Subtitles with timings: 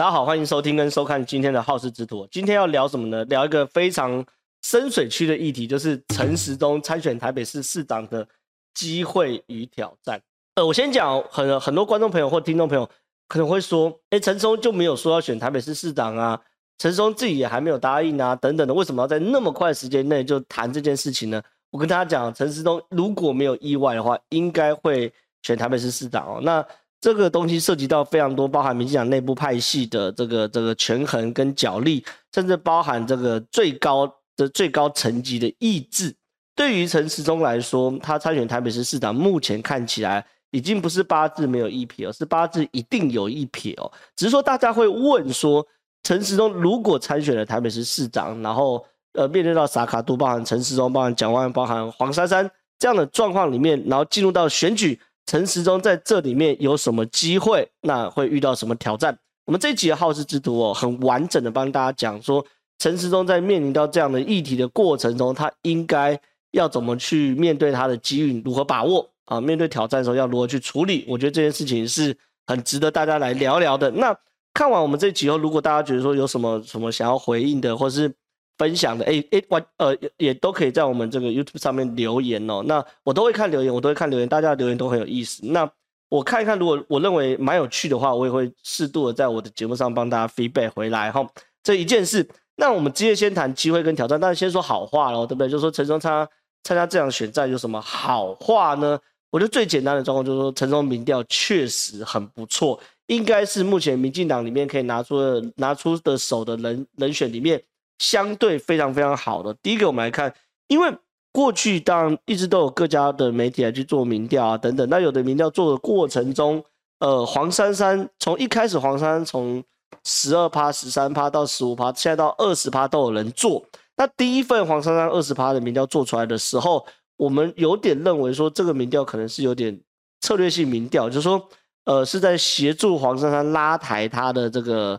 [0.00, 2.26] 大家好，欢迎收听跟收看今天的好事之徒。
[2.30, 3.22] 今天要聊什么呢？
[3.26, 4.24] 聊一个非常
[4.62, 8.26] 深水区的议题，就是陈时中参选台北市市长的
[8.72, 10.18] 机会与挑战。
[10.54, 12.88] 呃，我先讲，很很多观众朋友或听众朋友
[13.28, 16.40] 可能会说，哎，陈松就没有说要选台北市市长啊，
[16.78, 21.42] 陈松自己也还没有答应啊，等等的，为什么要在那么快的时间内就谈这件事情呢？
[21.70, 25.12] 我跟大家讲，陈时中如果没有意外的话，应该会
[25.42, 26.40] 选台北市市长哦。
[26.42, 26.66] 那
[27.00, 32.04] 这个东西涉及到非常多，包含民进党内部派系的这个这个权衡跟角力，
[32.34, 36.14] 甚至包含这个最高的最高层级的意志。
[36.54, 43.90] 对于陈时中来说，他参选台北市市长，目前看起来已经不是八字没有一撇，而是八字一定有一撇哦。
[44.14, 45.66] 只是说大家会问说，
[46.02, 55.00] 陈时中如果参选了台北市市长，然后呃面对到萨卡都，包含陈时中，包含蒋万，包含黄珊珊这样的状况里面，然后进入到选举。
[55.30, 57.70] 陈时中在这里面有什么机会？
[57.82, 59.16] 那会遇到什么挑战？
[59.44, 62.44] 我们这集的好事之徒哦，很完整的帮大家讲说，
[62.80, 69.40] 陈时中在面临到这样的议题的过程中，他应该要怎么去面对他的机遇，如何把握啊？
[69.40, 71.04] 面对挑战的时候要如何去处理？
[71.06, 72.18] 我觉得这件事情是
[72.48, 73.88] 很值得大家来聊聊的。
[73.92, 74.12] 那
[74.52, 78.12] 看完我们这集后，如果大家觉得说有什么什么想要回应的，或是
[78.60, 82.62] 分享的，哎哎，完呃也也都可以在我们这个 YouTube 上面留言哦。
[82.66, 85.40] 那我都会看留言，我都会看留言，大家的留言都很有意思。
[85.46, 85.66] 那
[86.10, 91.26] 我看一看，如果我认为蛮有趣的话，我也会适度的在我的节目上帮大家 feedback 回来哈。
[91.62, 95.48] 这一件事，那我们直接先谈机会跟挑战，但是先说好话喽，对不对？
[95.48, 96.28] 就是说陈松参
[96.62, 98.98] 参加这场选战有什么好话呢？
[99.30, 107.62] 我觉得最简单的状况就是说，陈松民调确实很不错，应该是目前民进党里面可以拿出的拿出的手的人人选里面。
[108.00, 109.54] 相对非常非常好的。
[109.62, 110.34] 第一个，我们来看，
[110.68, 110.90] 因为
[111.32, 114.88] 过去当然一直都有各家的媒体来去做民调啊等等。
[114.88, 116.64] 那有的民调做的过程中，
[117.00, 119.62] 呃，黄珊珊从一开始黄珊珊从
[120.02, 123.62] 十二趴、十三趴到十五趴，现在到二十趴都有人做。
[123.98, 126.86] 那第一份黄珊珊二十趴的民调做出来的时候，
[127.18, 129.78] 我们有点认为说这个民调可能是有点
[130.22, 131.46] 策略性民调，就是说，
[131.84, 134.98] 呃，是在协助黄珊珊拉抬他的这个。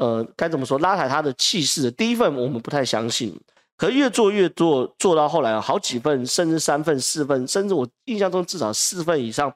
[0.00, 0.78] 呃，该怎么说？
[0.78, 3.38] 拉抬他的气势的第一份，我们不太相信。
[3.76, 9.52] 可越做越做，做到后来好几份，甚至三份、四份，甚至我印象中至少四份以上。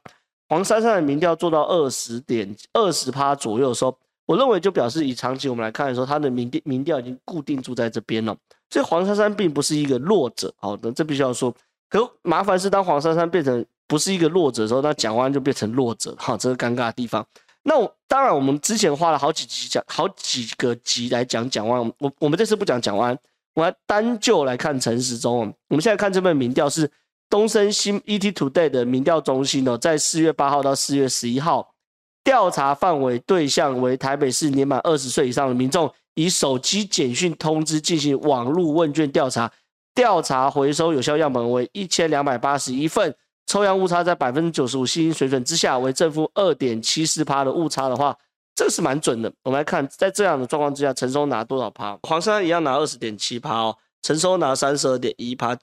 [0.51, 3.97] 黄珊珊的民调做到二十点二十趴左右的时候，
[4.27, 8.37] 我认为就表示以长期我们来看的时候，他的民调民调已经固定住在这边了。
[8.69, 10.53] 所以黄珊珊并不是一个弱者。
[10.59, 11.55] 好的，这必须要说。
[11.89, 16.15] 可麻烦是当黄珊珊变成不是一个弱者的时候，那蒋万就变成弱者。
[16.19, 17.27] 好，这是尴尬的地方。
[17.67, 21.81] 那我当然，我们之前花了好几集讲，好几个集来讲蒋万。
[21.99, 23.19] 我我们这次不讲蒋万，
[23.55, 25.53] 我要单就来看陈时中。
[25.69, 26.91] 我们现在看这份民调是
[27.31, 31.75] 东森新 ET Today 的民调中心哦，在四月八号到四月十一号，
[32.23, 39.51] 调查范围对象为台北市年满二十岁以上的民众，以手机简讯通知进行网络问卷调查，
[39.95, 43.17] 调查回收有效样本为一千两百八十一份。
[43.47, 48.17] 抽样误差在百分之九十五信心水准之下，为正负二点七四趴的误差的话，
[48.55, 49.33] 这个是蛮准的。
[49.43, 51.99] 我们来看，在这样的状况之下，陈松拿多少趴？
[52.03, 55.57] 黄珊珊一样拿二十点七趴哦，陈松拿三十二点一趴，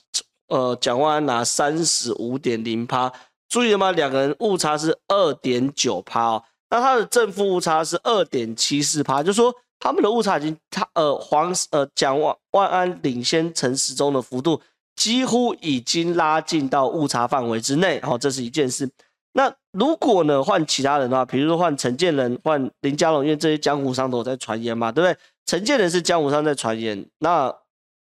[0.47, 3.12] 呃，蒋万安拿三十五点零趴。
[3.50, 3.92] 注意了吗？
[3.92, 14.62] 两个人误差是二点九趴哦，那他的正负误差是二点七四趴，就说他们的误差已经他呃黄呃蒋万万安领先陈时中的幅度。
[14.96, 18.90] 几乎已经拉近到误差范围之内，好，这是一件事。
[19.34, 25.18] 那如果呢换其他人的话，比如说换陈建仁、换林佳龙，因为这些江湖上都有在传言嘛，对不对？
[25.46, 27.53] 陈建仁是江湖上在传言，那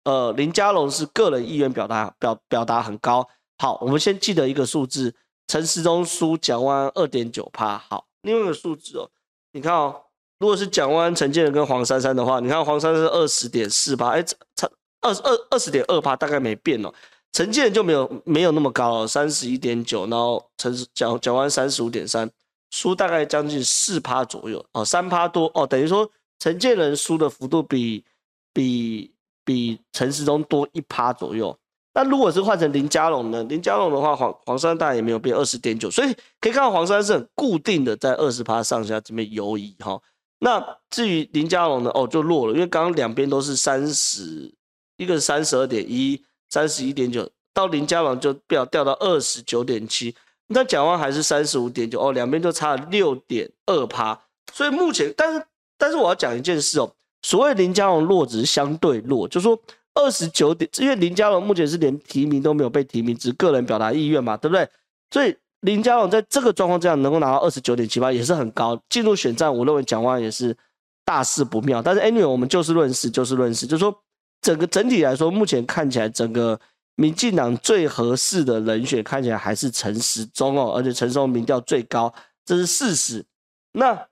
[0.05, 3.27] 呃林佳龙是个人意愿表达表表达很高。
[3.59, 5.15] 好，我们先记得一个数字，
[5.47, 7.79] 陈时中输蒋万二点九趴。
[7.79, 9.09] 好，另外一个数字哦，
[9.53, 9.95] 你看哦，
[10.39, 14.23] 如果是蒋万、陈建仁跟黄珊珊的话，你看黄珊珊是二十点四趴，哎，
[14.57, 14.69] 差。
[15.01, 16.93] 二十二二十点二趴大概没变哦，
[17.33, 22.31] 陈建仁就没有没有那么高了，三十一点九，然后陈蒋蒋万安三十五点三，
[22.71, 28.05] 输大概将近四趴左右哦，三趴多哦，等于说陈建人输的幅度比
[28.53, 29.13] 比
[29.45, 31.57] 比陈时中多一趴左右。
[31.93, 33.43] 那如果是换成林佳龙呢？
[33.45, 40.01] 林佳龙的话，黄黄珊大也没有变二十点九，所以可以看到黄山是很固定的在二十趴上下这边游移哈。
[40.39, 41.91] 那至于林佳龙呢？
[41.95, 44.55] 哦，就弱了，因为刚刚两边都是三十。
[45.01, 50.15] 一个是三十二点一，三十一点九，到林佳龙就掉掉到二十九点七，
[50.49, 54.21] 那蒋万还是三十五点九，哦，两边就差了六点二趴。
[54.53, 55.43] 所以目前，但是
[55.79, 56.93] 但是我要讲一件事哦，
[57.23, 59.59] 所谓林佳龙弱只是相对弱，就说
[59.95, 64.69] 二十九点，因为林佳龙目前是连提名都没有被提名，只是个人表达意愿嘛，对不对？
[65.11, 70.55] 所以林佳龙在这个状况这样能够拿到二十九点七八也是很高，进入选战，我认为蒋万也是。
[71.03, 71.83] 大事不妙。
[71.83, 73.93] 但是 anyway，我们就事论事，就事论事，就是说
[74.41, 76.59] 整个整体来说，目前看起来整个
[76.97, 82.13] 民进党最合适的人选看起来还是陈时中哦，而且陈时中民调最高，
[82.45, 83.25] 这是事实。
[83.73, 84.07] 那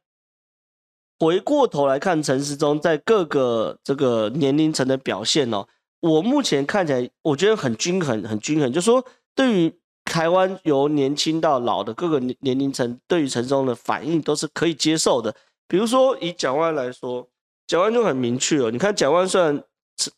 [1.18, 5.66] 回过头来看陈时中在各个这个年龄层的表现哦，
[6.00, 9.04] 我目前看起来我觉得很均衡，很均衡，就是说
[9.34, 9.74] 对于。
[10.04, 15.34] 台湾由年轻到老的各个年年龄层，对于陈时中的反应都是可以接受的。
[15.68, 17.28] 比如说以蒋万来说，
[17.66, 18.70] 蒋万就很明确哦。
[18.70, 19.62] 你看蒋万虽然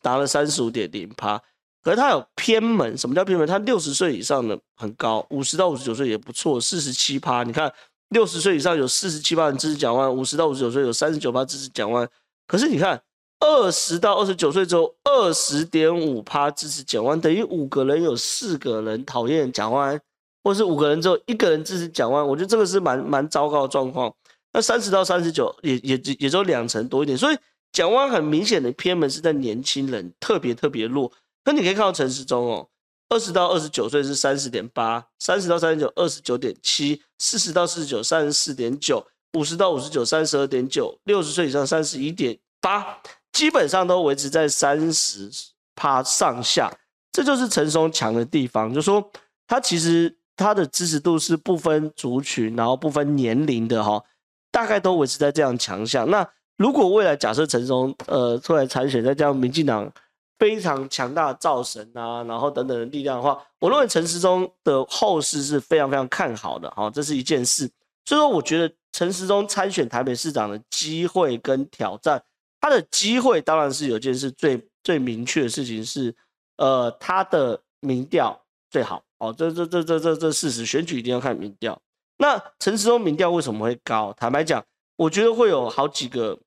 [0.01, 1.41] 达了三十五点零趴，
[1.83, 2.97] 可是他有偏门。
[2.97, 3.47] 什么叫偏门？
[3.47, 7.43] 他六十岁以上的很高，五十到五十九岁也不错，四十七趴。
[7.43, 7.71] 你看
[8.09, 12.07] 六十岁以上有四十七趴人支持蒋万，五十到五十九岁有三十九趴支持蒋万。
[12.47, 13.01] 可是你看。
[13.43, 19.99] 二十到二十九岁之后，二十点五趴支持蒋万，等于五个人有四个人讨厌蒋万，
[20.43, 24.13] 或是五个人之后一个人支持蒋万，我觉得这个是蛮蛮糟糕的状况。
[24.53, 27.37] 那三十到三十九也也也只有两成多一点，所以
[27.71, 31.11] 蒋万很明显的偏门是在年轻人特别特别弱。
[31.45, 32.67] 那你可以看到陈时中哦，
[33.09, 42.99] 二十到二十九岁是三十点八，三十到三十九二十九点七，四十到四十九三十四点九，五十到五十九三十二点九，六十岁以上三十一点八。
[43.31, 45.31] 基本上都维持在三十
[45.73, 46.69] 趴上下，
[47.13, 48.73] 这就是陈松强的地方。
[48.73, 49.09] 就说
[49.47, 54.03] 他其实他的支持度是不分族群，然后不分年龄的哈，
[54.51, 56.09] 大概都维持在这样强项。
[56.09, 56.29] 那
[56.61, 59.91] 如果未来假设陈时中呃出来参选，再加上民进党
[60.37, 67.67] 非常强大的造神啊，然后等等的力量的话，我认为陈时中的后市是非常非常看好的哈，这是一件事。
[68.05, 72.21] 所以说，我觉得陈时中参选台北市长的机会跟挑战。
[72.59, 76.15] 他的机会当然是有件事最最明确的事情是，
[76.57, 81.81] 呃，他的民调最好哦，这这这这这这事实，选举一定要看民调。
[82.17, 84.13] 那陈时中民调为什么会高？
[84.15, 84.63] 坦白讲，
[84.95, 86.37] 我觉得会有好几个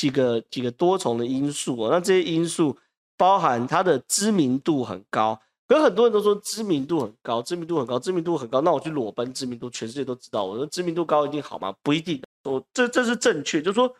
[0.00, 1.90] 几个几个多重的因素哦。
[1.90, 2.76] 那这些因素
[3.16, 5.38] 包含他的知名度很高，
[5.68, 8.60] 可很多人都说知名度很高，知名度很高，知名度很高。
[8.60, 10.44] 那我去裸奔知名度，全世界都知道。
[10.44, 11.74] 我说知名度高一定好吗？
[11.82, 12.22] 不一定。
[12.44, 13.92] 我这这是正确，就是说。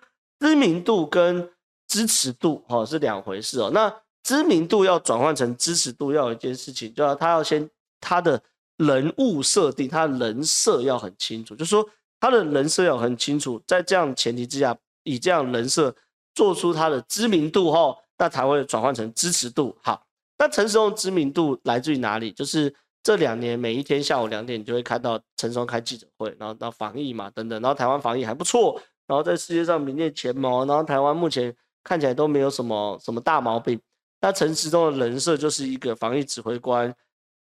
[0.42, 1.46] 知名度跟
[1.86, 3.70] 支持度哦是两回事哦。
[3.74, 7.68] 那知名度要转换成支持度，要有一件事情，就要他要先
[8.00, 8.42] 他的
[8.78, 11.86] 人物设定，他的人设要很清楚，就是说
[12.18, 15.94] 他的人设要很清楚，在这样前提之下，以这样人设
[16.34, 19.76] 做出他的知名度后，那才会转换成支持度。
[19.82, 20.06] 好，
[20.38, 22.30] 那陈时中知名度来自于哪里？
[22.32, 28.80] 就是这两年每一天下午两点，你就会看到陈时中开记者会，然后到防疫嘛等等，然后台湾防疫还不错。
[29.06, 33.80] 然后在世界上名列前茅，然后台湾目前看起来都没有什么什么大毛病。
[34.20, 36.94] 那陈时中的人设就是一个防疫指挥官，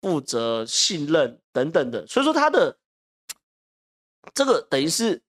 [0.01, 2.77] 负责、信任等等的，所以说他的
[4.33, 5.21] 这个等于是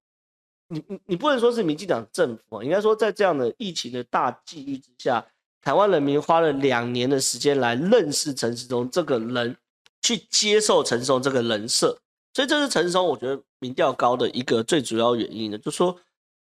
[0.69, 5.25] 你你你不能说是民进党政府啊，应该说在这样的疫情的大际遇之下，
[5.63, 9.57] 台湾人民花了两年的时间来认识陈时中这个人，
[10.03, 11.99] 去接受陈时中这个人设，
[12.35, 15.99] 所以这是陈时中我觉得民调高的一个最主要原因呢，就说。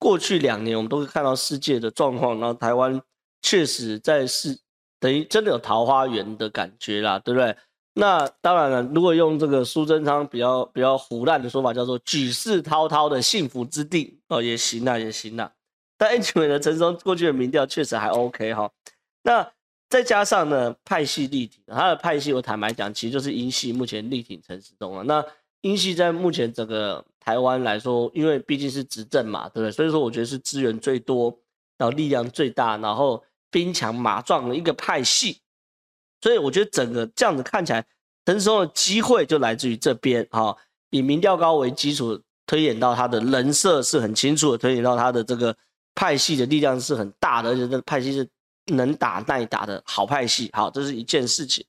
[0.02, 3.02] 过去两年，我们都会看到世界的状况，然后台湾
[3.42, 4.58] 确实在是
[4.98, 7.54] 等于真的有桃花源的感觉啦，对不对？
[7.96, 15.52] 那当然了，如果用这个苏贞昌比较比较胡烂的说法，叫做举世滔滔的幸福之地哦，也行啊，也行啊。
[15.98, 18.72] 但 anyway 呢，陈松过去的民调确实还 OK 哈。
[19.24, 19.52] 那
[19.90, 25.04] 再加上呢，派系力挺，他的派系我坦白讲，其实就是英系目前力挺陈时中啊。
[25.06, 25.26] 那
[25.62, 29.72] 英系在目前整个台湾来说，因为毕竟是执政嘛，对不对？
[29.72, 31.38] 所以说我觉得是资源最多，
[31.78, 35.42] 然后力量最大，然后兵强马壮的一个派系。
[36.22, 37.86] 所以我觉得整个这样子看起来，
[38.26, 40.56] 陈时中的机会就来自于这边哈，
[40.90, 45.56] 以民调高为基础，推演到他的人设是很清楚的，推演到他的这个
[45.96, 48.28] 派系的力量是很大的，而且这个派系是
[48.74, 50.50] 能打耐打的好派系。
[50.54, 51.66] 好，这是一件事情。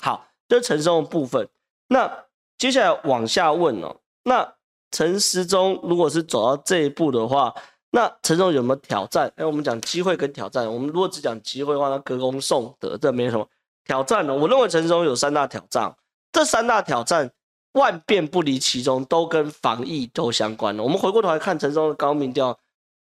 [0.00, 1.48] 好，这是陈时中的部分。
[1.88, 2.10] 那
[2.58, 4.54] 接下来往下问哦，那。
[4.94, 7.50] 陈时中如果是走到这一步的话，
[7.92, 9.32] 那陈时中有没有挑战？
[9.36, 10.70] 哎，我们讲机会跟挑战。
[10.70, 13.48] 我们如果只讲机会的话，那歌功颂德，这没什么
[13.84, 14.34] 挑战呢。
[14.34, 15.94] 我认为陈时中有三大挑战，
[16.32, 17.30] 这三大挑战
[17.72, 20.82] 万变不离其中，都跟防疫都相关了。
[20.82, 22.58] 我们回过头来看陈时中的高民调，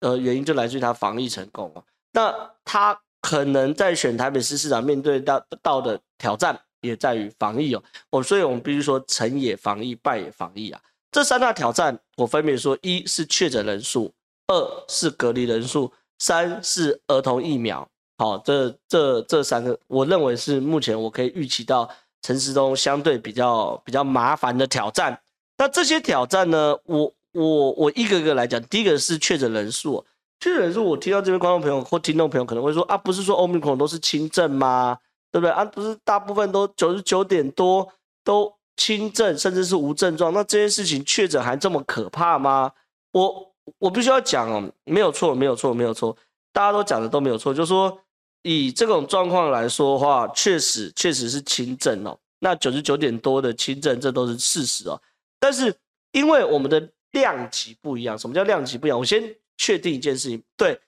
[0.00, 1.82] 呃，原因就来自于他防疫成功啊。
[2.12, 2.34] 那
[2.64, 7.82] 他可能在选台北市市长面对到到的挑战，也在于防疫哦。
[8.10, 10.80] 哦，所以我们必须说成也防疫，败也防疫啊。
[11.10, 14.12] 这三大挑战，我分别说：一是确诊人数，
[14.46, 17.88] 二是隔离人数，三是儿童疫苗。
[18.18, 21.88] 好，这这这三个，我认为是目前我可以预期到
[22.20, 25.18] 陈时中相对比较比较麻烦的挑战。
[25.56, 28.60] 那这些挑战呢，我我我一个个来讲。
[28.64, 30.04] 第一个是确诊人数，
[30.40, 34.98] 确诊人数我听到这边观众朋友或听众朋友可能会说啊，不是说欧米克都是轻症吗？
[35.30, 35.64] 对不对啊？
[35.64, 37.86] 不是大部分都九十九点多
[38.24, 42.72] 都轻症，甚至是无症状，那这件事情确诊还这么可怕吗？
[43.12, 46.16] 我我必须要讲哦，没有错，没有错，没有错，
[46.52, 47.98] 大家都讲的都没有错，就是说
[48.42, 52.18] 以这种状况来说的话，确实确实是轻症哦。
[52.40, 55.00] 那九十九点多的轻症，这都是事实哦。
[55.40, 55.74] 但是
[56.12, 58.98] 因为我们的量级不一样，什么叫量级不一样？
[58.98, 59.22] 我先
[59.56, 60.78] 确定一件事情，对，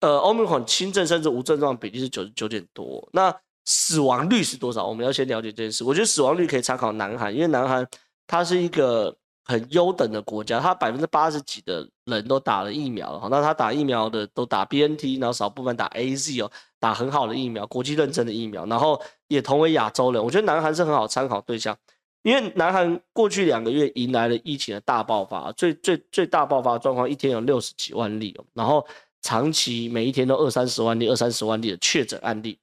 [0.00, 3.34] 呃，Omicron 轻症甚至无症状比例是九十九点多，那
[3.66, 4.86] 死亡率是多少？
[4.86, 5.84] 我们要先了解这件事。
[5.84, 7.86] 我觉得死亡率可以参考南韩，因为南韩
[8.26, 16.50] 它是一个很优等的国家，它百分之八十几的人都打了疫苗了，那他打疫苗的都打 BNT，然后少部分打 AZ 哦，
[16.84, 21.74] 打很好的疫苗，国际认证的疫苗，然后也同为亚洲人，我觉得南韩是很好参考对象。
[22.20, 28.86] 因为南韩过去两个月迎来了疫情的大爆发，最最最大爆发状况，一天有六十几万例哦，然后
[29.22, 32.58] 长期每一天都二三十万例、二三十万例的确诊案例，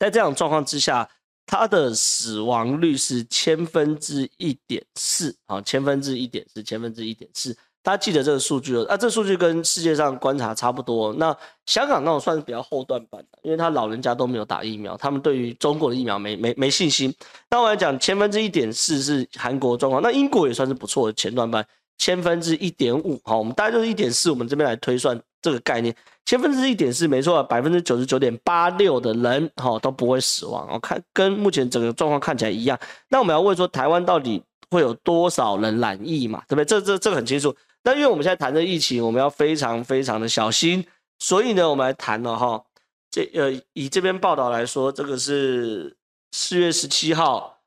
[0.00, 1.08] 在这样状况之下，
[1.46, 7.56] 它的死亡率是千分之一点四啊，千分之一点四，千分之一点四。
[7.86, 11.12] 大家记得这个数据哦，啊，这数据跟世界上观察差不多。
[11.12, 11.32] 那
[11.66, 17.14] 香港那种算是比较后段版的，因为他老人家都没有打疫苗，他们对于中国的疫苗没没没信心。
[17.48, 21.64] 那我来讲，千分之一点四是韩国状况，那英国也算是不错的前段班，
[21.96, 32.76] 千分之一点五，好，我们大概就是一点四，我们这边来推算这个概念，千分之一点四没错，百分之九十九点八六的人哈都不会死亡，我看跟目前整个状况看起来一样。
[33.08, 36.42] 那我们要问说，台湾到底会有多少人染疫嘛？
[36.48, 36.64] 对不对？
[36.64, 37.54] 这这这个很清楚。
[37.86, 40.84] 那因为我们现在谈的疫情，我们要非常非常的小心，
[41.20, 42.60] 所以呢，我们来谈了哈。
[43.08, 45.96] 这呃，以这边报道来说，这个是
[46.32, 47.60] 四月十七号，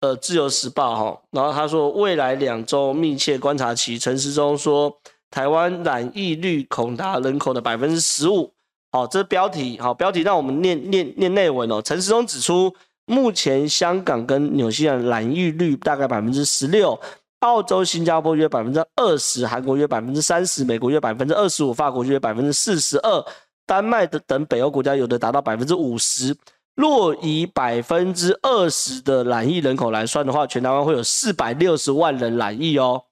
[0.00, 4.94] 呃，《自由时报》哈，然后他说未来两周密切观察期，陈时中说
[5.30, 8.52] 台湾染疫率恐达人口的百分之十五。
[8.92, 11.80] 好，这是标题，好标题，让我们念念念内文哦。
[11.80, 12.70] 陈时中指出，
[13.06, 17.00] 目前香港跟纽西兰染疫率大概百分之十六。
[17.44, 23.24] 澳洲、新加坡约百分之二十，韩国约百分之三十，美国约百分之二十五，法国约百分之四十二，
[23.66, 26.34] 丹麦的等北欧国家有的达到百分之五十。
[26.74, 33.04] 若以百分之二十的染疫人口来算的话，全台湾会有四百六十万人染疫哦。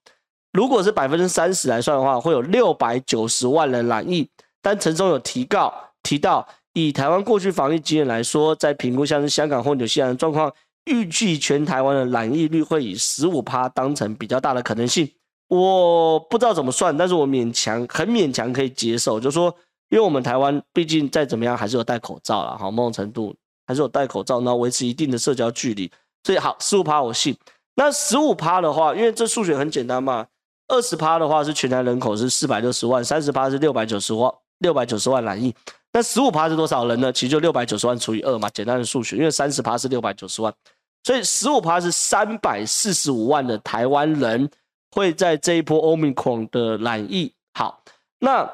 [0.52, 4.28] 如果是百分之三十来算的话，会有六百九十万人染疫。
[4.62, 5.72] 但陈松有提告
[6.02, 10.50] 提到，以台湾过去防疫经验来说，在评估像是香港或纽西兰的状况。
[10.86, 15.08] 预计全台湾的染疫率会以十五趴当成比较大的可能性，
[15.48, 19.54] 我不知道怎么算，但是我勉强很勉强可以接受，就是说，
[19.90, 23.34] 因为我们台湾毕竟再怎么样还是有戴口罩啦，好，某种程度
[23.66, 25.90] 还是有戴口罩，然后维持一定的社交距离，
[26.24, 27.36] 所以好，十五趴我信。
[27.74, 30.26] 那十五趴的话，因为这数学很简单嘛，
[30.68, 35.54] 二十趴的话是全台人口是四百六十万，三十趴是六百九十万，六百九十万染疫。
[35.92, 37.12] 那十五趴是多少人呢？
[37.12, 39.16] 其实就六百九十万除以二嘛，简单的数学。
[39.16, 40.52] 因为三十趴是六百九十万，
[41.04, 44.49] 所以十五趴是三百四十五万的台湾人
[44.92, 47.30] 会在这一波 Omicron 的染疫。
[47.52, 47.82] 好，
[48.18, 48.50] 那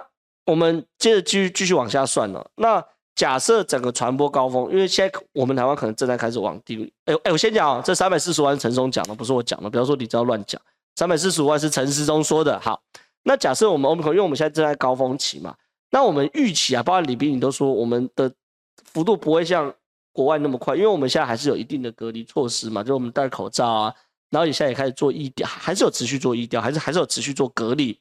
[0.46, 2.44] 我们接着继续继续往下算了。
[2.56, 6.92] 那假设整个传播高峰，因为现在我们台湾可能正在开始往低。
[7.04, 9.70] 哎哎，我先讲啊，这三百四十万陈松讲的，不是我讲的。
[9.70, 10.60] 不要说你知道乱讲，
[10.96, 12.58] 三百四十五万是陈时中说的。
[12.58, 12.82] 好，
[13.22, 15.54] 那假设我们 Omicron，因为我们现在正在高峰期嘛。
[15.90, 18.30] 那我们预期啊，包括李斌，你都说我们的
[18.84, 19.72] 幅度不会像
[20.12, 23.94] 国外那么快，因为我们现在还是有一定的隔离措施嘛，就我们戴口罩啊，
[24.30, 27.98] 然后你现在也开始做疫调，还是有持续做疫调，还是还是有持续做隔离，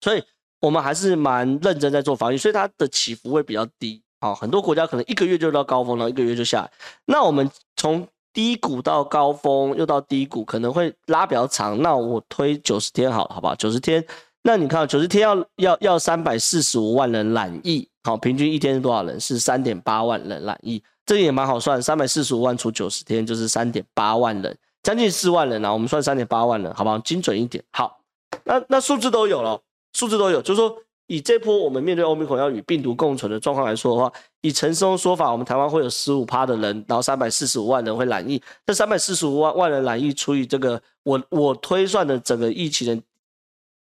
[0.00, 0.22] 所以
[0.60, 4.34] 我们还是蛮认真在做防疫，所以它的起伏会比较低啊。
[4.34, 6.70] 很多国家可能一个月就到高峰，然后一个月就下来。
[7.04, 11.82] 那我们从低谷到高峰又到低谷，可能会拉比较长。
[11.82, 13.54] 那我推九十天好了，好不好？
[13.56, 14.02] 九十天。
[14.42, 19.20] 那你看，九十天要要要三百四十五万人染疫，好，平均一天是多少人？
[19.20, 25.70] 是三点八万人染疫，这个也蛮好算，三百四十五万除九十天就是三点八万人，将近四万人啊。
[25.70, 26.98] 我们算三点八万人，好不好？
[27.00, 27.62] 精准一点。
[27.72, 28.00] 好，
[28.44, 29.60] 那那数字都有了，
[29.92, 30.74] 数字都有，就是说
[31.06, 43.02] 以这波我们面对欧米孔要与病毒共存的状况来说的话，以陈时中说法，我们台湾会有十五趴的人，然后三百四十五万人会染疫，这三百四十五万万人染疫除以这个我我推算的整个疫情的。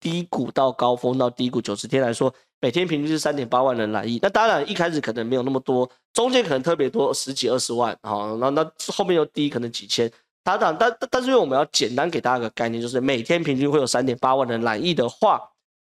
[0.00, 4.18] 低谷到高峰到低谷九十天来说，每天平均是三点八万人来意。
[4.22, 10.10] 那当然一开始可能没有那么多，中间可能特别多十几二十万，好，那那后面又低可能几千。
[10.44, 15.40] 他讲，但但是因为我们要简单给大家个概念，就是每天平均会有三点八万人来意的话，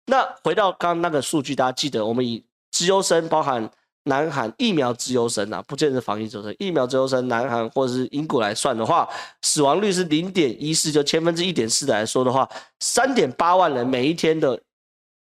[0.06, 3.70] 那回到刚刚那个数据，大家记得我们以资优生包含。
[4.06, 6.56] 南韩疫苗资优生啊，不见得是防疫资优生。
[6.60, 9.10] 疫苗资优生，南韩或者是英国来算的话，
[9.42, 12.48] 死亡率是零点一四，就千分之一点四来说的话，
[12.80, 14.62] 三点八万人每一天的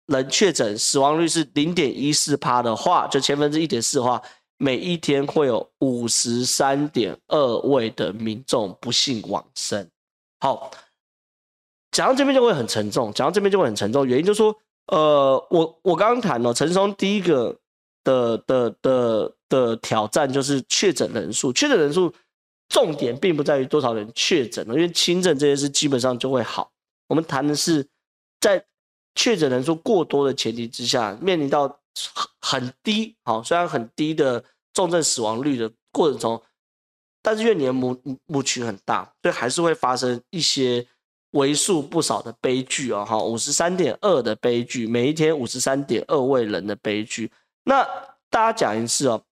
[0.07, 4.21] 人确诊，死亡率是零点一四趴的话，就千分之一点四的话，
[4.59, 9.89] 每一天会有五十三点二位的民众不幸往生。
[10.41, 10.71] 好，
[11.93, 14.05] 讲到这边就会很沉重，讲到这边就会很沉重。
[14.05, 14.55] 原因就是说，
[14.89, 17.57] 呃，我我刚刚谈了陈松第一个
[18.05, 22.13] 的的的的，挑战就是确诊人数，确诊人数
[22.69, 26.71] 重点并不在于多少人确诊了，因为轻症这些事基本上就会好。
[27.09, 27.85] 我们谈的是
[28.41, 28.65] 在
[29.15, 31.81] 确诊人数过多的前提之下，面临到
[32.41, 36.43] 很低，好，虽然很低的重症死亡率的过程中。
[37.27, 40.87] 但是因为你的母母群很大，所以还是会发生一些
[41.31, 43.03] 为数不少的悲剧哦。
[43.03, 47.33] 哈，五十三点二的悲剧，每一天五十三点二位人的悲剧。
[47.65, 47.85] 那
[48.31, 49.23] 大家讲一次哦，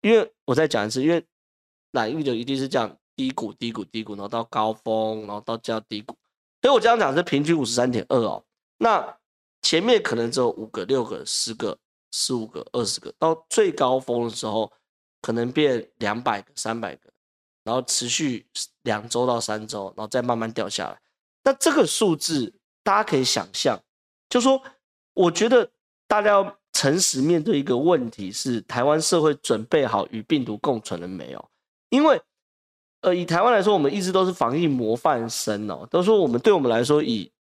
[0.00, 1.24] 因为我再讲一次，因为
[1.90, 6.16] 染疫就一定是这样低谷、低谷、低谷，然后到高峰，然后到这样低谷。
[6.62, 8.44] 所以我这样讲是平均五十三点二哦。
[8.78, 9.18] 那
[9.62, 11.76] 前面可能只有五个、六个、十个、
[12.12, 14.70] 十五个、二十个，到最高峰的时候
[15.20, 17.10] 可能变两百个、三百个。
[17.64, 18.46] 然后持续
[18.82, 21.00] 两周到三周，然后再慢慢掉下来。
[21.44, 22.52] 那这个数字
[22.82, 23.82] 大家可以想象，
[24.28, 24.62] 就说
[25.14, 25.70] 我觉得
[26.06, 31.42] 大家要诚实面对一个问题是：台湾社会准备好与病毒共存了没有？
[31.88, 32.20] 因为
[33.00, 37.32] 呃，以台湾来说，我们一直都是防疫模范生哦，都说我们对我们来说，以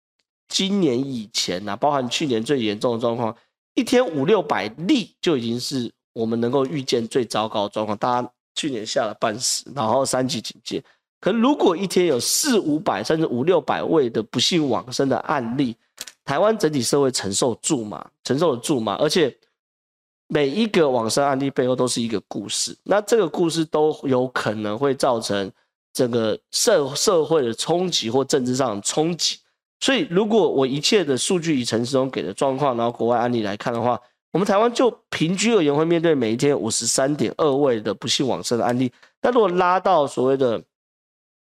[0.47, 3.37] 今年以前啊，包含去年最严重的状况，
[3.75, 8.33] 一天五六百例就已经是我们能够预见最糟糕的状况，大家。
[8.55, 10.85] 去年下了半死，然后三级警戒。
[11.23, 15.75] 可如果一天有四五百甚至五六百位的不幸往生的案例，
[16.25, 18.09] 台湾整体社会承受住吗？
[18.25, 18.97] 承受得住吗？
[19.01, 19.37] 而且
[20.29, 25.51] 每一个往生案例背后都是一个故事，那这个故事都有可能会造成
[25.93, 29.39] 整个社社会的冲击或政治上的冲击。
[29.81, 34.01] 所以，如果我一切的数据以陈时中给的状况，然后国外案例来看的话，
[34.31, 38.91] 我们台湾就平均而言会面对每一天五十三点二位的不幸往生的案例。
[39.21, 40.63] 那如果拉到所谓的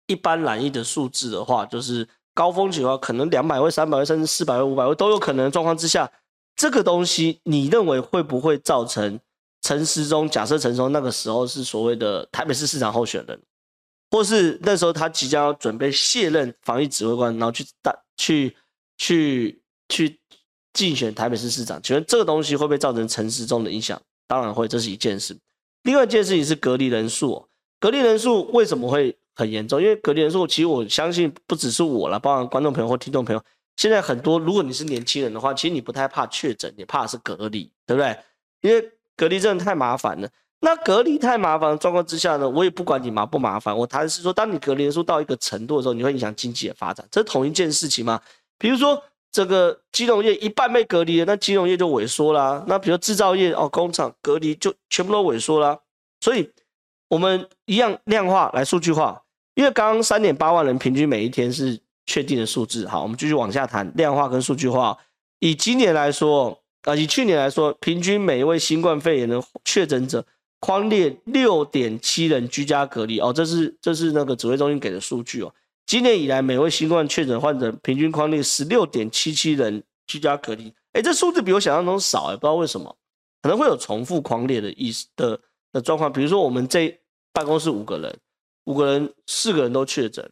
[0.07, 2.07] 一般染疫的数字的话，就是
[2.39, 6.09] 高峰期的话，可能两百位、三百位，甚至四百位、五百位都有可能的状况之下，
[6.55, 9.19] 这个东西你认为会不会造成
[9.63, 10.31] 陈时中？
[10.31, 13.43] 假设陈时中那个时候是所谓的台北市市长候选人，
[14.13, 18.57] 或是那时候他即将要准备卸任防疫指挥官，然后去大去
[18.97, 20.21] 去去。
[20.75, 24.01] 竞选台北市市长，请问这个东西会不会造成陈时中的影响？
[24.29, 25.37] 当然会，这是一件事。
[25.83, 27.49] 另外一件事情是隔离人数，哦
[27.81, 29.81] 隔离人数为什么会很严重？
[29.81, 33.41] 因为隔离人数，其实我相信不只是我了，包含观众朋友或听众朋友。
[33.77, 38.19] 现在很多，如果你是年轻人的话，其实你不太怕确诊，你怕的是隔离，对不对？
[38.61, 40.29] 因为隔离真的太麻烦了。
[40.61, 48.21] 那隔离太麻烦的状况之下呢，我也不管你麻不麻烦，我谈的是说，当你隔离人数到一个程度的时候，你会影响经济的发展，这是同一件事情吗？
[48.59, 49.03] 比如说。
[49.31, 52.65] 这个金融业一半被隔离了，那金融业就萎缩啦。
[52.67, 55.79] 那比如制造业哦，工厂隔离就全部都萎缩啦。
[56.23, 56.51] 所以，
[57.09, 59.21] 我们一样量化来数据化，
[59.59, 62.87] 因为刚刚三点八万人平均每一天是确定的数字。
[62.87, 64.97] 好，我们继续往下谈量化跟数据化。
[65.41, 70.25] 以今年来说，啊，以去年来说，平均每一位新冠肺炎的确诊者
[70.61, 75.53] 匡列六点七人居家隔离哦，这是这是那个指挥中心给的数据哦。
[75.87, 80.73] 今年以来，每位新冠确诊患者平均匡列十六点七七人居家隔离。
[80.93, 82.97] 哎，这数字比我想象中少，也不知道为什么，
[83.43, 85.41] 可能会有重复匡列的意思的
[85.73, 86.13] 的状况。
[86.13, 86.97] 比如说，我们这
[87.33, 88.17] 办公室五个人，
[88.69, 90.31] 五个人四个人都确诊，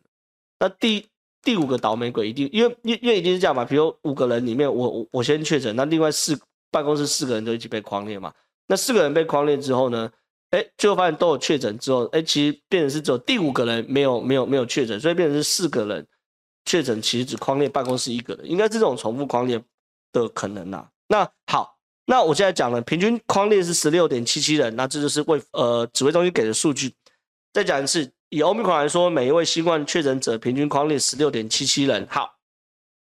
[0.60, 1.06] 那第
[1.42, 3.64] 第五个倒霉鬼一定，因为因因为已经是这样嘛。
[3.64, 6.38] 比如五个人里面，我我我先确诊，那另外四
[6.70, 8.30] 办公室四个人都一起被框列嘛。
[8.66, 10.10] 那四个人被框列之后呢？
[10.50, 16.06] 哎，最后发现都有确诊之后，哎，其实变成是只有第五个人没有没有没有确诊，所以变成是四个人
[16.64, 19.60] 确诊，其实只框列办公室一个人，应该是这种重复框列
[20.12, 20.86] 的可能呐。
[21.08, 26.94] 那好，那我现在讲了，平均框列是十六点七七人，那这就是为呃指挥中心给的数据。
[27.52, 32.06] 再讲一次，以欧米克来说，每一位新冠确诊者平均匡列十六点七七人。
[32.10, 32.36] 好，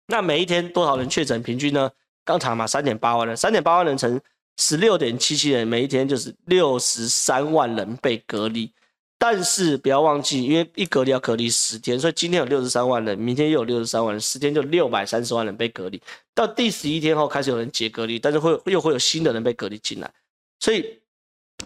[0.07, 1.43] 那每一天多少人确诊？
[1.43, 1.91] 平均呢？
[2.25, 4.21] 刚才嘛，三点八万人，三点八万人乘。
[4.61, 8.73] 十六点七七人，每一天就是六十三万人被隔离，
[9.17, 16.03] 但是不要忘记，因为一隔离要隔离十天，所以今天有六十三万人，明天又有六十三万人，十天就六百三十万人被隔离。
[16.35, 20.13] 到第十一天后开始有人解隔离，但是会又会有新的人被隔离进来，
[20.59, 21.01] 所以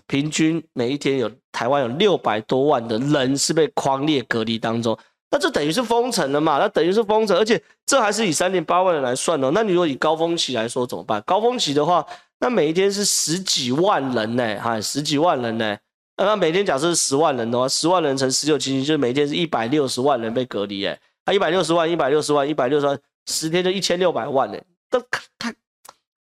[0.07, 4.99] 平均每一天有台湾有六百多万的人是被匡列隔离当中，
[5.31, 6.59] 那这等于是封城了嘛？
[6.59, 9.51] 那等于是封城，而且这还是以三点八万人来算哦。
[9.55, 11.23] 那你如果以高峰期来说怎么办？
[11.27, 12.07] 高峰期的话。
[12.45, 15.79] 那每一天是十几万人呢，哈，十几万人呢。
[16.17, 24.59] 那每天假设是十万人的话，十万人乘十九七七，就每天是一百六十万人被隔离，哎，啊，一百六十万，一百六十万，一百六十万，十天就一千六百万呢。
[24.91, 25.01] 都
[25.39, 25.55] 太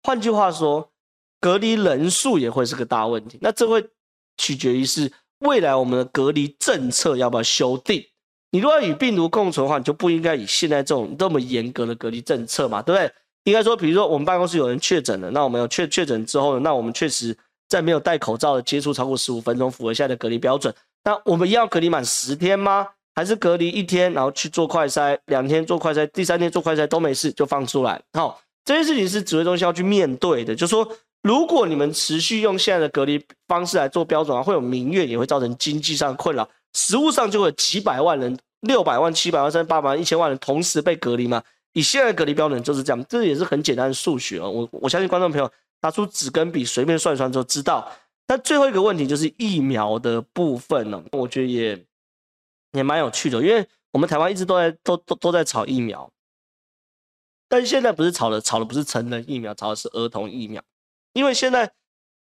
[0.01, 0.89] 换句话说，
[1.39, 3.37] 隔离人数也会是个大问题。
[3.41, 3.85] 那这会
[4.37, 8.03] 取决于是未来我们的隔离政策要不要修订。
[8.51, 13.11] 你如果要与病毒共存的话，你就不应该以现在这种这么严格的隔离政策嘛，对不对？
[13.45, 17.35] 应该说，比如说我们办公室有人确诊了，那我们有确确诊之后呢，那我们确实
[17.67, 20.73] 在没有戴口罩的接触超过十五分钟，符合现在的隔离标准。
[21.03, 22.87] 那我们要隔离满十天吗？
[23.15, 28.01] 还是隔离一天，然后去做快筛，两天做快筛，第三天做快筛都没事就放出来？
[28.13, 30.55] 好，这件事情是指挥中心要去面对的。
[30.55, 30.87] 就说，
[31.21, 41.43] 如果你们持续用现在的隔离方式来做标准啊，会有民怨，也会造成经济上的困扰，实物上就会有几百万人、六百万、七百万、三八百万、一千万人同时被隔离嘛。
[41.73, 44.49] 以现在的隔离标准就是这样，这也是很简单的数学哦。
[44.49, 45.51] 我我相信观众朋友
[45.81, 47.91] 拿出纸跟笔随便算一算就知道。
[48.27, 51.85] 那最后一个问题就是疫苗的部分呢，我觉得也
[52.71, 56.09] 也蛮有趣的，因为我们台湾一直都在都都都在炒疫苗，
[57.47, 60.61] 但是现在不是炒的，炒的不是成人疫苗，炒的是儿童疫苗，
[61.13, 61.71] 因为现在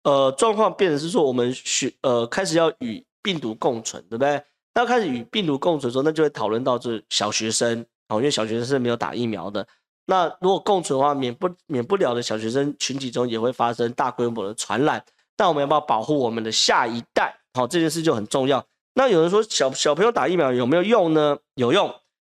[0.05, 4.43] 呃状况变成是说我们学呃开始要与病毒共存，对不对？
[4.75, 9.67] 那开始与病毒共存的时候，那就会讨论到这小学生哦，因为小学生是没有打疫苗的，
[10.07, 15.05] 那如果共存的话，免不免不了的小学生群体中也会发生大规模的传染。
[15.37, 17.37] 那我们要不要保护我们的下一代？
[17.55, 18.65] 好，这件事就很重要。
[18.95, 21.39] 那有人说小小朋友打疫苗有没有用呢？
[21.55, 21.93] 有用，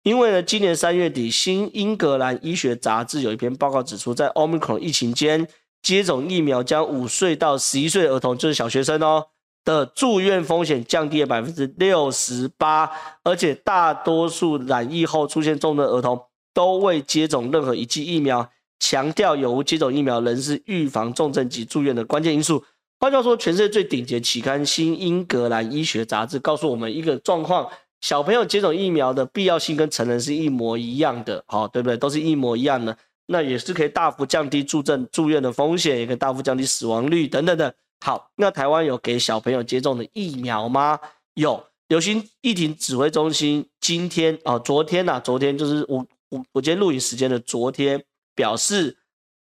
[0.03, 5.47] 因为呢，今年三月底，《新英格兰医学杂志》有一篇报告指出，在 Omicron 疫情间，
[5.81, 9.27] 接种疫苗将五岁到十一岁的儿童，就是小学生哦
[9.63, 12.89] 的住院风险降低了百分之六十八，
[13.23, 16.19] 而且大多数染疫后出现重症的儿童
[16.53, 22.63] 都未接种任何一剂疫苗，强调有无接种疫苗仍是预防重症及住院的关键因素。
[22.99, 27.69] 换句话说，全世界最顶级期刊《新英格兰医学杂志》告诉我们一个状况：
[28.01, 31.95] 小朋友接种疫苗的必要性跟成人是一模一样的，好，对不对？
[31.95, 32.97] 都是一模一样的，
[33.29, 37.73] 那也是可以大幅降低住症住院的风险，也可以大幅降低死亡率等等的。
[38.01, 40.99] 好，那台湾有给小朋友接种的疫苗吗？
[41.35, 48.03] 有，流行疫情指挥中心今天啊，昨天呐、昨天就是我我我今天录影时间的昨天
[48.35, 48.97] 表示。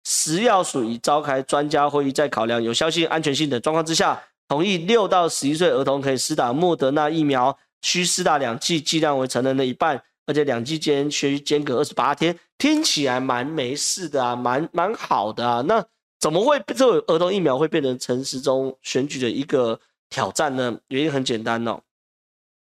[0.08, 12.38] 食药署已召开专家会议，在考量有效性、安全性等状况之下，同意六到十一岁儿童可以施打莫德纳疫苗，需施打两剂，剂量为成人的一半，而且两剂间需间隔二十八天。
[12.57, 15.61] 听起来蛮没事的啊，蛮蛮好的啊。
[15.61, 15.85] 那
[16.19, 20.77] 怎么会这儿童疫苗会变成陈时中选举的一个挑战呢？
[20.88, 21.81] 原因很简单哦，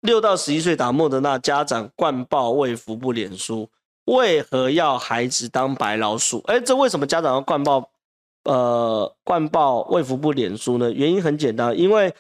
[0.02, 3.70] 六到十一岁打莫德纳，家长灌爆卫福部脸书。
[4.06, 6.44] 为何要孩子当白老鼠？
[6.48, 7.90] 哎，这为什么家长要灌爆？
[8.46, 10.92] 呃，灌爆卫福部脸书呢？
[10.92, 12.12] 原因很简单，因为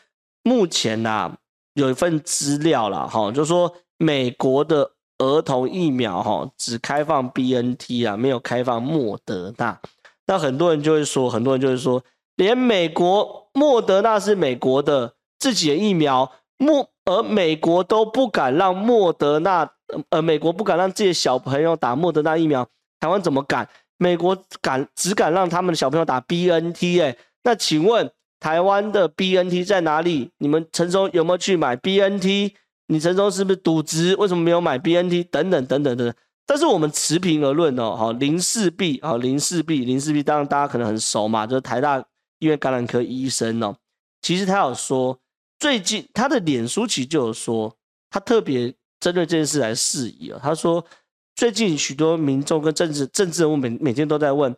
[0.44, 1.38] 目前呐、啊、
[1.74, 9.80] 有一份资料啦，哈，就说美国的儿童疫苗哈只开放 BNT 啊，没有开放莫德纳。
[10.26, 12.04] 那很多人就会说，很多人就会说，
[12.36, 19.70] 连美国莫德纳是美国的自己的疫苗，莫而美国都不敢让莫德纳。
[20.12, 22.68] 呃，美国不敢让自己的小朋友打莫德纳疫苗，
[23.00, 23.68] 台湾怎么敢？
[23.98, 27.18] 美国敢，只敢让他们的小朋友打 BNT 欸。
[27.44, 30.30] 那请问台湾的 BNT 在哪里？
[30.38, 32.54] 你们陈时中有没有去买 BNT？
[32.90, 34.16] 你陈时中是不是赌掷？
[34.18, 35.26] 为什么没有买 BNT？
[35.32, 36.14] 等等等等等等。
[36.46, 42.00] 但是我们持平而论哦，好林氏璧，好林氏璧，林氏璧，当然大家可能很熟嘛，就是台大
[42.40, 43.76] 医院感染科医生哦。
[44.22, 45.18] 其实他有说，
[45.60, 47.76] 最近他的脸书其实就有说，
[48.10, 48.76] 他特别。
[49.00, 50.86] 针对这件事来释疑哦，他说
[51.34, 54.54] 最近许多民众跟政治政治人物每每天都在问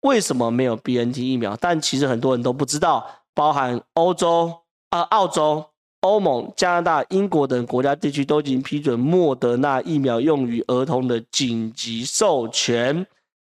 [0.00, 4.52] 为什么没有 BNT 疫苗，但其实很多人都不知道，包含欧洲
[4.90, 5.64] 啊、澳洲、
[6.06, 13.06] 欧盟、加拿大、英国等国家地区都已经批准莫德纳疫苗用于儿童的紧急授权。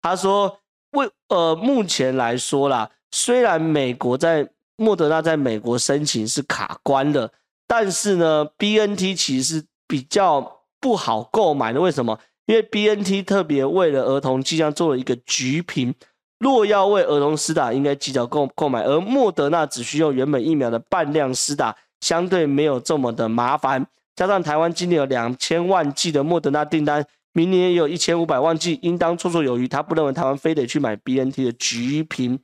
[0.01, 0.59] 他说
[0.91, 7.31] 为呃目前来说啦，虽然美国在莫德纳在美国申请是卡关了，
[7.67, 9.65] 但是呢 BNT 其实是。
[9.91, 12.17] 比较不好购买的，为什么？
[12.45, 15.93] 因为 BNT 特别为了儿童即将做了一个橘皮，
[16.39, 23.87] 若要为儿童施打，应该及早购购买，而莫德纳只需用原本疫苗的半量施打，相对没有这么的麻烦。
[24.15, 29.67] 加上台湾今年有两千万剂的莫德纳订单，明年也有一千五百万剂，应当绰绰有余。
[29.67, 32.37] 他不认为台湾非得去买 BNT 的橘皮。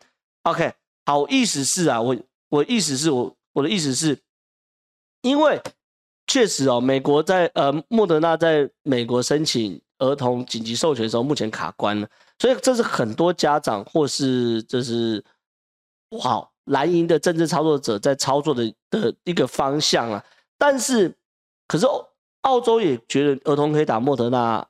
[0.44, 0.72] OK，
[1.06, 2.16] 好，意思是啊，我
[2.50, 4.18] 我意思是我我的意思是，
[5.22, 5.62] 因为。
[6.30, 15.24] 确实哦，美国在呃莫德纳在美国申请儿童紧急授权的时候，目前卡关了，所以这是很多家长或是这是
[16.10, 20.24] 不好蓝营的政治操作者在操作的的一个方向啊。
[20.58, 21.14] 但是，
[21.68, 21.86] 可是
[22.42, 24.66] 澳洲也觉得儿童可以打莫德纳，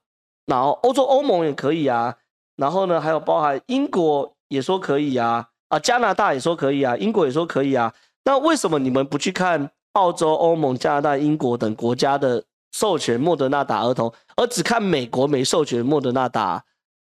[0.48, 2.16] 然后欧洲欧盟也可以啊，
[2.56, 7.94] 然后呢还有包含英国也说可以啊，啊，加拿大也说可以啊，英国也说可以啊。
[8.26, 16.64] 那为什么你们不去看澳洲、欧盟、加拿大、英国等国家的授权莫德纳打儿童，而只看美国没授权莫德纳打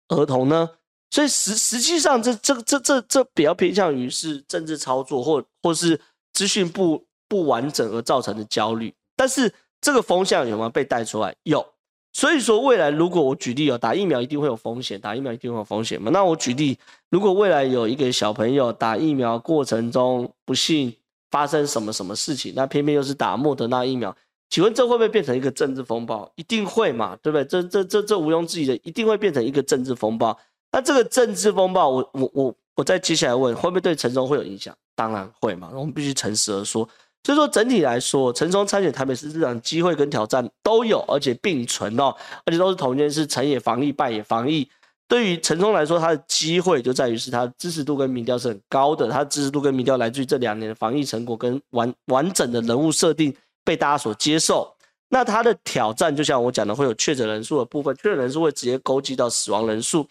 [0.09, 0.69] 儿童呢？
[1.11, 5.99] 所以实实际上这，这这这这这比较偏向于是政治操作，或或是
[6.33, 8.93] 资讯不不完整而造成的焦虑。
[9.15, 11.35] 但是这个风向有没有被带出来？
[11.43, 11.65] 有。
[12.11, 16.09] 所以说，未来如果我举例哦，打疫苗一定会有风险，打疫苗一定会有风险嘛？
[16.11, 16.77] 那我举例，
[17.09, 20.95] 如果未来有一个小朋友打疫苗过程中不幸
[21.29, 24.15] 发生什么什么事情，那偏偏又是打莫德纳疫苗，
[24.49, 26.31] 请问这会不会变成一个政治风暴？
[26.35, 27.17] 一定会嘛？
[27.21, 27.43] 对不对？
[27.43, 30.37] 这这这这毋庸置疑的，一定会变成一个政治风暴。
[30.75, 34.75] 那这个政治风暴，我我我我再接下来问，会不会对陈松会有影响？
[34.93, 36.85] 当然会嘛，我们必须诚实而说。
[37.23, 42.13] 所以说整体来说，陈松参选台北市市长机会跟挑战都有，而且并存哦，
[42.45, 44.69] 而且都是同一件事，成也防疫，败也防疫。
[45.07, 53.33] 对于陈松来说，他的机会就在于是他的支持度跟民调是很高的，他的支持度跟民调来自于这两年的防疫成果跟完完整的人物设定
[53.63, 54.69] 被大家所接受。
[55.07, 60.05] 那他的挑战就像我讲的，会有确诊人数的部分，确诊人数会直接勾稽到死亡人数，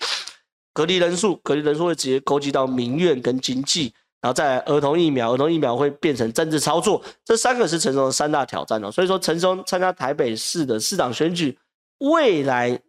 [0.74, 3.94] 隔离人数，隔离人数会直接勾稽到民怨跟经济。
[4.20, 8.90] 然后再来儿童疫苗，儿童疫苗会变成政治操作，这三个是陈松的三大挑战哦。
[8.90, 11.58] 所以说，陈松参加台北市的市长选举，
[11.98, 12.80] 未来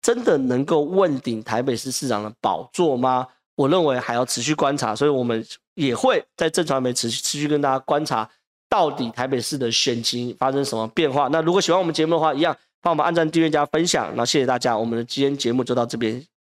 [0.00, 3.26] 真的能够问鼎台北市市长的宝座吗？
[3.56, 8.26] 我认为还要持续观察，所以我们也会在正传媒持续持续跟大家观察，
[8.70, 11.28] 到底台北市的选情发生什么变化。
[11.28, 14.10] 那如果喜欢我们节目的话，一样帮我们按赞、订阅、加分享。
[14.16, 16.24] 那谢谢大家，我们的今天节目就到这边。